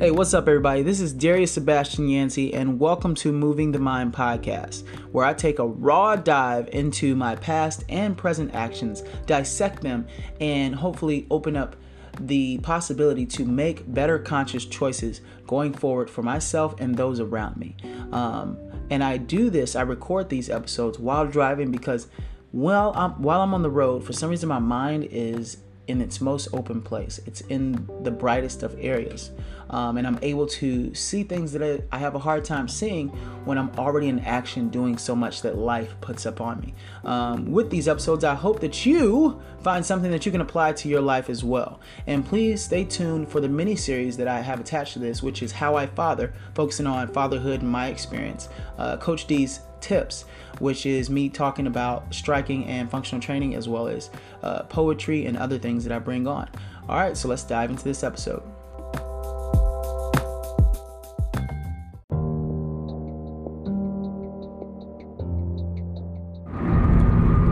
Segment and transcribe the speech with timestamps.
[0.00, 0.80] Hey, what's up, everybody?
[0.80, 5.58] This is Darius Sebastian Yancey, and welcome to Moving the Mind podcast, where I take
[5.58, 10.06] a raw dive into my past and present actions, dissect them,
[10.40, 11.76] and hopefully open up
[12.18, 17.76] the possibility to make better conscious choices going forward for myself and those around me.
[18.10, 18.56] Um,
[18.88, 22.08] and I do this, I record these episodes while driving because
[22.52, 25.58] well, I'm, while I'm on the road, for some reason my mind is
[25.90, 27.20] in its most open place.
[27.26, 29.32] It's in the brightest of areas.
[29.70, 33.08] Um, and I'm able to see things that I, I, have a hard time seeing
[33.44, 36.74] when I'm already in action doing so much that life puts up on me.
[37.04, 40.88] Um, with these episodes, I hope that you find something that you can apply to
[40.88, 41.80] your life as well.
[42.08, 45.40] And please stay tuned for the mini series that I have attached to this, which
[45.40, 48.48] is How I Father, focusing on fatherhood and my experience.
[48.76, 50.24] Uh, Coach D's tips,
[50.58, 54.10] which is me talking about striking and functional training as well as
[54.42, 56.48] uh, poetry and other things that I bring on.
[56.88, 58.42] All right, so let's dive into this episode.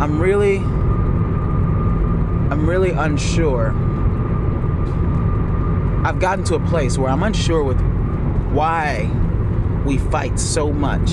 [0.00, 0.56] I'm really
[2.50, 3.70] I'm really unsure.
[6.04, 7.80] I've gotten to a place where I'm unsure with
[8.52, 9.08] why
[9.84, 11.10] we fight so much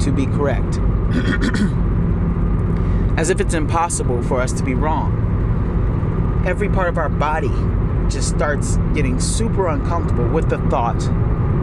[0.00, 0.78] to be correct.
[3.18, 6.42] As if it's impossible for us to be wrong.
[6.46, 7.50] Every part of our body
[8.08, 11.02] just starts getting super uncomfortable with the thought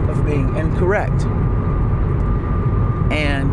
[0.08, 1.24] of being incorrect.
[3.12, 3.52] And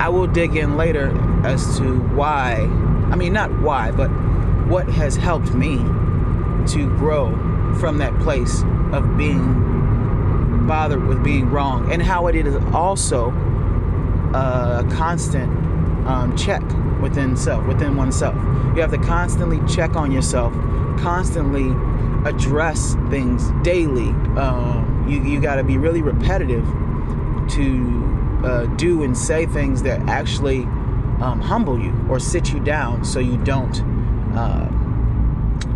[0.00, 2.56] I will dig in later as to why,
[3.10, 4.08] I mean, not why, but
[4.68, 5.78] what has helped me
[6.68, 7.30] to grow
[7.78, 8.62] from that place
[8.92, 13.30] of being bothered with being wrong and how it is also
[14.34, 15.50] a constant
[16.06, 16.62] um, check
[17.00, 18.34] within self, within oneself.
[18.74, 20.52] You have to constantly check on yourself,
[20.98, 21.70] constantly
[22.28, 24.08] address things daily.
[24.36, 26.64] Um, you you got to be really repetitive
[27.50, 30.62] to uh, do and say things that actually
[31.20, 33.80] um, humble you or sit you down, so you don't,
[34.34, 34.68] uh,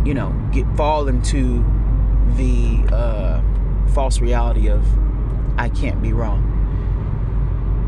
[0.05, 1.63] you know, get fall into
[2.35, 3.41] the uh,
[3.93, 4.85] false reality of
[5.57, 6.47] I can't be wrong.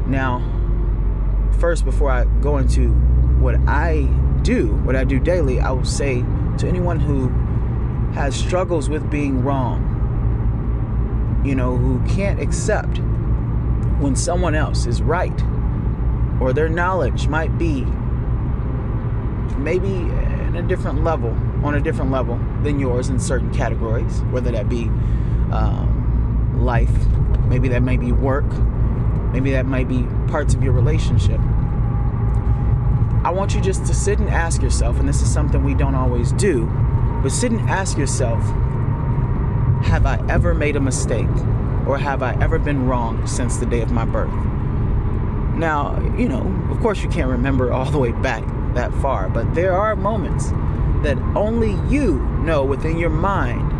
[0.07, 0.41] Now,
[1.59, 2.89] first, before I go into
[3.39, 4.03] what I
[4.43, 6.23] do, what I do daily, I will say
[6.57, 7.29] to anyone who
[8.13, 9.81] has struggles with being wrong,
[11.45, 12.99] you know, who can't accept
[13.99, 15.41] when someone else is right
[16.39, 17.85] or their knowledge might be
[19.57, 21.29] maybe in a different level,
[21.63, 24.83] on a different level than yours in certain categories, whether that be
[25.51, 26.91] um, life,
[27.47, 28.45] maybe that may be work,
[29.33, 31.39] maybe that might be parts of your relationship.
[33.23, 35.95] I want you just to sit and ask yourself, and this is something we don't
[35.95, 36.67] always do,
[37.23, 38.41] but sit and ask yourself
[39.85, 41.27] Have I ever made a mistake?
[41.87, 44.33] Or have I ever been wrong since the day of my birth?
[45.55, 46.41] Now, you know,
[46.71, 48.43] of course, you can't remember all the way back
[48.73, 50.51] that far, but there are moments
[51.03, 53.71] that only you know within your mind,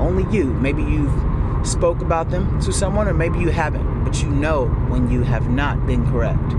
[0.00, 1.31] only you, maybe you've
[1.64, 5.48] spoke about them to someone or maybe you haven't, but you know when you have
[5.48, 6.54] not been correct.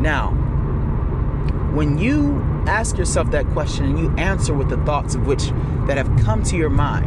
[0.00, 0.30] Now,
[1.72, 5.50] when you ask yourself that question and you answer with the thoughts of which
[5.86, 7.06] that have come to your mind,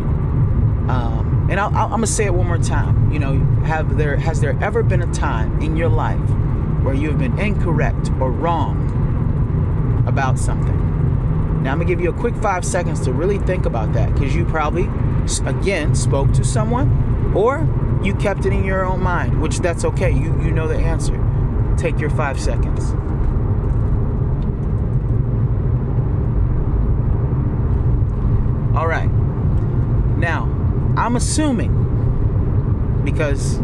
[0.90, 3.12] um, and i am gonna say it one more time.
[3.12, 6.30] You know, have there has there ever been a time in your life
[6.84, 10.84] where you have been incorrect or wrong about something?
[11.64, 14.36] Now I'm gonna give you a quick five seconds to really think about that because
[14.36, 14.84] you probably,
[15.46, 17.68] again, spoke to someone or
[18.04, 20.12] you kept it in your own mind, which that's okay.
[20.12, 21.20] You you know the answer.
[21.78, 22.92] Take your five seconds.
[28.76, 29.10] All right.
[30.18, 30.44] Now,
[30.98, 31.82] I'm assuming
[33.04, 33.60] because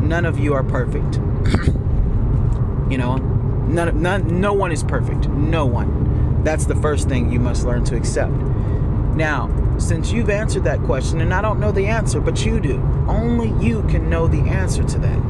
[0.00, 1.16] none of you are perfect.
[2.90, 5.28] you know, none, none, no one is perfect.
[5.28, 6.42] No one.
[6.44, 8.32] That's the first thing you must learn to accept.
[8.32, 9.48] Now,
[9.82, 13.52] since you've answered that question, and I don't know the answer, but you do, only
[13.64, 15.22] you can know the answer to that.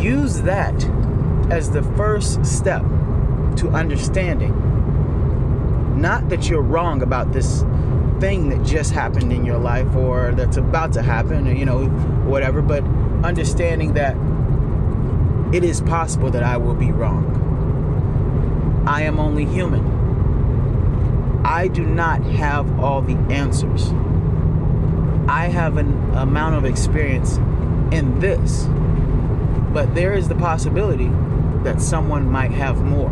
[0.00, 0.84] Use that
[1.50, 2.82] as the first step
[3.56, 4.72] to understanding
[5.96, 7.62] not that you're wrong about this
[8.18, 11.86] thing that just happened in your life or that's about to happen or, you know,
[12.26, 12.82] whatever, but
[13.24, 14.16] understanding that
[15.54, 18.84] it is possible that I will be wrong.
[18.86, 19.91] I am only human.
[21.44, 23.92] I do not have all the answers.
[25.28, 27.36] I have an amount of experience
[27.92, 28.66] in this,
[29.72, 31.10] but there is the possibility
[31.64, 33.10] that someone might have more.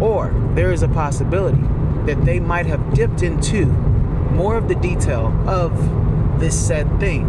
[0.00, 1.62] Or there is a possibility
[2.06, 7.24] that they might have dipped into more of the detail of this said thing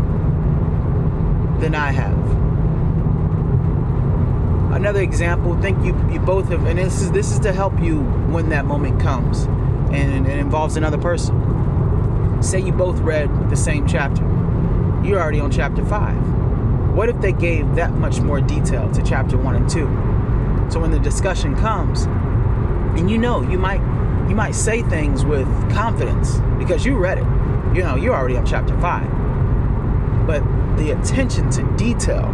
[1.59, 2.17] than I have.
[4.73, 7.99] Another example, think you you both have, and this is this is to help you
[8.31, 9.47] when that moment comes,
[9.93, 12.41] and it involves another person.
[12.41, 14.23] Say you both read the same chapter.
[15.03, 16.17] You're already on chapter five.
[16.95, 19.87] What if they gave that much more detail to chapter one and two?
[20.71, 22.03] So when the discussion comes,
[22.99, 23.81] and you know you might
[24.29, 27.25] you might say things with confidence because you read it.
[27.75, 29.09] You know, you're already on chapter five.
[30.25, 30.43] But
[30.77, 32.31] the attention to detail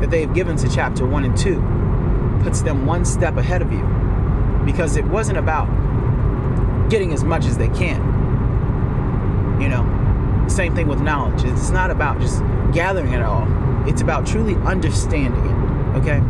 [0.00, 1.62] that they've given to chapter one and two
[2.42, 3.82] puts them one step ahead of you
[4.64, 5.68] because it wasn't about
[6.88, 8.00] getting as much as they can.
[9.60, 11.44] You know, same thing with knowledge.
[11.44, 12.40] It's not about just
[12.72, 13.46] gathering it all,
[13.88, 15.98] it's about truly understanding it.
[15.98, 16.20] Okay?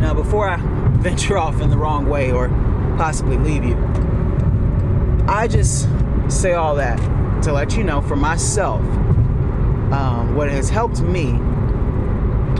[0.00, 0.56] Now, before I
[0.98, 2.48] venture off in the wrong way or
[2.96, 3.76] possibly leave you,
[5.28, 5.88] I just
[6.28, 6.96] say all that
[7.42, 8.80] to let you know for myself
[9.92, 11.38] um, what has helped me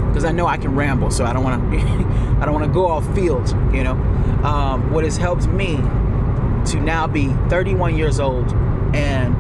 [0.09, 1.79] because I know I can ramble, so I don't want to
[2.41, 3.93] I don't want to go off field, you know.
[4.43, 5.77] Um, what has helped me
[6.69, 8.53] to now be 31 years old
[8.95, 9.35] and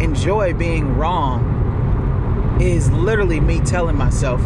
[0.00, 4.40] enjoy being wrong is literally me telling myself,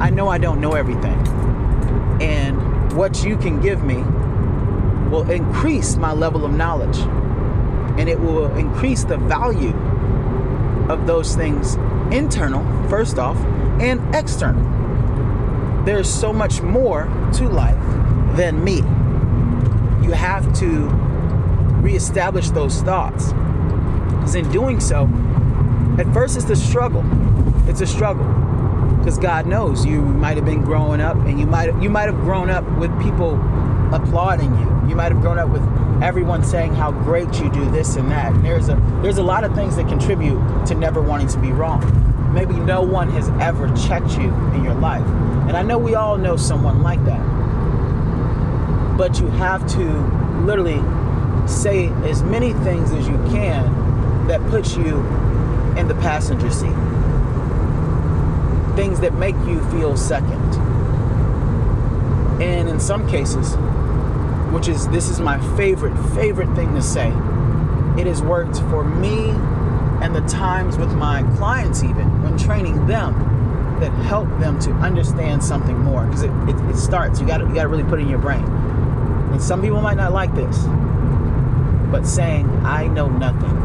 [0.00, 1.18] I know I don't know everything,
[2.20, 4.02] and what you can give me
[5.10, 6.98] will increase my level of knowledge,
[7.98, 9.74] and it will increase the value
[10.88, 11.74] of those things
[12.12, 13.36] internal, first off,
[13.80, 14.64] and external.
[15.84, 17.04] There's so much more
[17.34, 17.82] to life
[18.36, 18.82] than me.
[20.08, 20.88] You have to
[21.82, 23.34] reestablish those thoughts.
[24.14, 25.04] Because in doing so,
[25.98, 27.04] at first it's a struggle.
[27.68, 28.24] It's a struggle.
[28.96, 32.18] Because God knows you might have been growing up and you might you might have
[32.20, 33.34] grown up with people
[33.94, 34.88] applauding you.
[34.88, 35.62] You might have grown up with
[36.02, 38.32] everyone saying how great you do this and that.
[38.32, 41.52] And there's a there's a lot of things that contribute to never wanting to be
[41.52, 41.82] wrong.
[42.32, 45.06] Maybe no one has ever checked you in your life.
[45.48, 47.37] And I know we all know someone like that.
[48.98, 49.84] But you have to
[50.44, 50.82] literally
[51.48, 54.98] say as many things as you can that puts you
[55.78, 56.74] in the passenger seat.
[58.76, 60.42] Things that make you feel second.
[62.42, 63.54] And in some cases,
[64.52, 67.08] which is this is my favorite, favorite thing to say,
[67.98, 69.30] it has worked for me
[70.00, 73.14] and the times with my clients even when training them
[73.80, 77.54] that help them to understand something more because it, it, it, starts you got you
[77.54, 78.44] got to really put it in your brain
[79.32, 80.64] and some people might not like this
[81.90, 83.56] but saying i know nothing.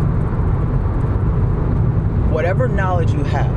[2.31, 3.51] Whatever knowledge you have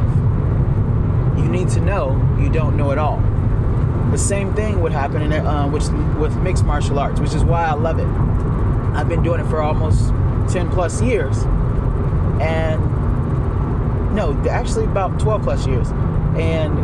[1.38, 3.18] you need to know you don't know it all.
[4.10, 5.84] The same thing would happen in uh, which
[6.18, 8.08] with mixed martial arts which is why i love it.
[8.96, 10.12] I've been doing it for almost
[10.48, 11.42] 10 plus years.
[12.40, 12.80] And
[14.14, 15.90] no, actually about 12 plus years.
[16.36, 16.78] And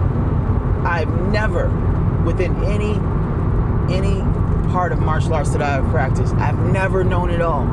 [0.87, 1.69] I've never,
[2.25, 2.93] within any
[3.93, 4.21] any
[4.73, 7.65] part of martial arts that I've practiced, I've never known it all.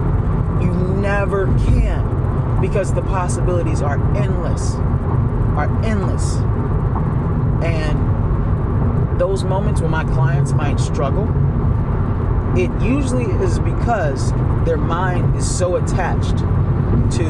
[0.62, 4.74] You never can because the possibilities are endless,
[5.56, 6.36] are endless.
[7.63, 11.24] And those moments when my clients might struggle,
[12.57, 14.34] it usually is because
[14.66, 17.23] their mind is so attached to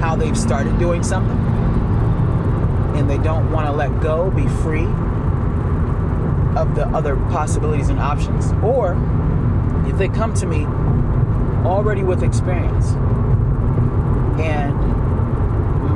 [0.00, 1.38] how they've started doing something
[2.94, 4.86] and they don't want to let go, be free
[6.56, 8.52] of the other possibilities and options.
[8.62, 8.92] Or
[9.86, 10.66] if they come to me
[11.66, 12.92] already with experience
[14.40, 14.74] and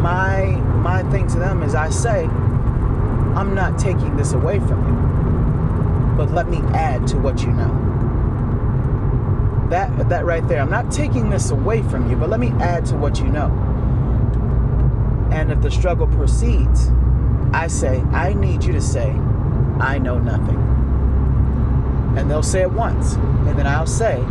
[0.00, 2.25] my my thing to them is I say
[3.34, 7.72] I'm not taking this away from you but let me add to what you know
[9.70, 12.86] that that right there I'm not taking this away from you but let me add
[12.86, 13.50] to what you know
[15.30, 16.90] and if the struggle proceeds,
[17.52, 19.10] I say, I need you to say,
[19.80, 20.56] I know nothing.
[22.16, 23.14] And they'll say it once.
[23.14, 24.25] And then I'll say,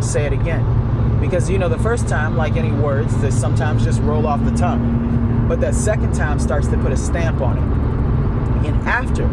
[0.00, 1.18] say it again.
[1.20, 4.50] Because, you know, the first time, like any words, they sometimes just roll off the
[4.52, 5.46] tongue.
[5.48, 8.66] But that second time starts to put a stamp on it.
[8.68, 9.28] And after,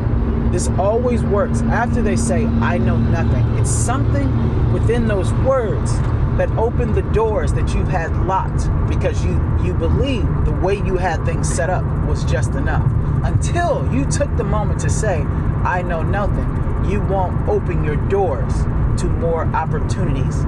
[0.51, 1.61] this always works.
[1.63, 5.91] After they say, I know nothing, it's something within those words
[6.39, 10.95] that opened the doors that you've had locked because you you believe the way you
[10.95, 12.89] had things set up was just enough
[13.25, 15.19] until you took the moment to say
[15.65, 16.47] i know nothing
[16.89, 18.53] you won't open your doors
[18.99, 20.43] to more opportunities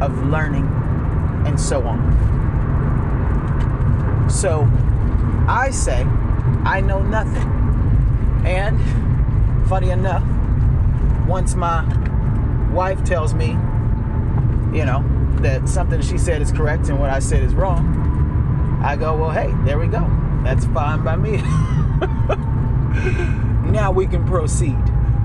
[0.00, 0.66] of learning
[1.46, 1.98] and so on
[4.30, 4.68] so
[5.48, 6.02] i say
[6.64, 7.48] i know nothing
[8.44, 8.78] and
[9.68, 10.24] funny enough
[11.26, 11.84] once my
[12.72, 13.48] wife tells me
[14.76, 15.04] you know
[15.42, 19.30] that something she said is correct and what I said is wrong, I go, well,
[19.30, 20.08] hey, there we go.
[20.42, 21.38] That's fine by me.
[23.72, 24.76] now we can proceed.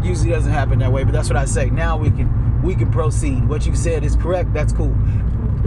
[0.03, 1.69] Usually doesn't happen that way, but that's what I say.
[1.69, 3.47] Now we can we can proceed.
[3.47, 4.53] What you said is correct.
[4.53, 4.93] That's cool.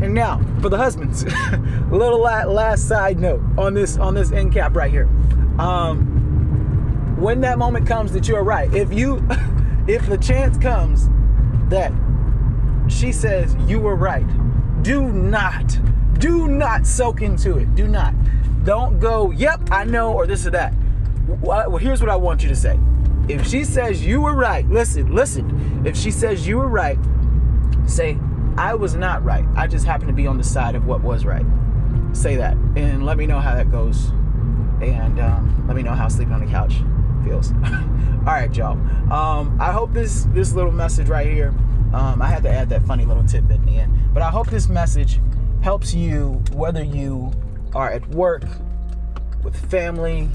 [0.03, 1.25] And now for the husbands,
[1.91, 5.09] little last side note on this on this end cap right here.
[5.59, 9.27] Um, when that moment comes that you're right, if you
[9.87, 11.09] if the chance comes
[11.71, 11.93] that
[12.89, 14.27] she says you were right,
[14.83, 15.79] do not
[16.19, 17.75] do not soak into it.
[17.75, 18.15] Do not.
[18.65, 20.75] Don't go, yep, I know, or this or that.
[21.27, 22.79] Well, here's what I want you to say.
[23.29, 25.85] If she says you were right, listen, listen.
[25.85, 26.99] If she says you were right,
[27.87, 28.19] say,
[28.57, 29.45] I was not right.
[29.57, 31.45] I just happened to be on the side of what was right.
[32.13, 34.11] Say that and let me know how that goes.
[34.81, 36.75] And um, let me know how sleeping on the couch
[37.25, 37.53] feels.
[38.27, 38.73] All right, y'all.
[39.13, 41.49] Um, I hope this this little message right here.
[41.93, 44.49] Um, I had to add that funny little tidbit in the end, but I hope
[44.49, 45.21] this message
[45.63, 47.33] helps you whether you
[47.75, 48.45] are at work,
[49.43, 50.29] with family,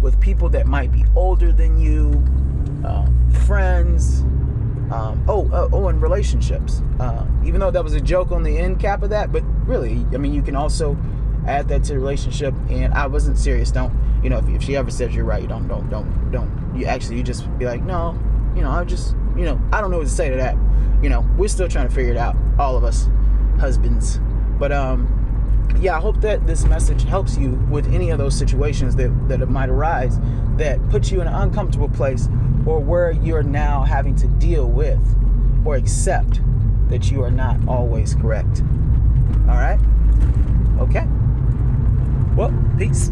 [0.00, 2.10] with people that might be older than you,
[2.86, 4.20] um, friends,
[4.92, 6.82] um, oh, uh, oh, and relationships.
[6.98, 10.04] Uh, even though that was a joke on the end cap of that, but really,
[10.12, 10.96] I mean, you can also
[11.46, 12.54] add that to the relationship.
[12.68, 13.70] And I wasn't serious.
[13.70, 13.92] Don't,
[14.22, 16.72] you know, if, if she ever says you're right, you don't, don't, don't, don't.
[16.74, 18.18] You actually, you just be like, no,
[18.54, 20.56] you know, I just, you know, I don't know what to say to that.
[21.02, 23.08] You know, we're still trying to figure it out, all of us,
[23.58, 24.20] husbands.
[24.58, 25.06] But um,
[25.80, 29.48] yeah, I hope that this message helps you with any of those situations that, that
[29.48, 30.18] might arise
[30.56, 32.28] that put you in an uncomfortable place
[32.66, 35.00] or where you're now having to deal with
[35.64, 36.40] or accept
[36.88, 38.62] that you are not always correct.
[39.48, 39.80] All right?
[40.80, 41.06] Okay.
[42.36, 43.10] Well, peace.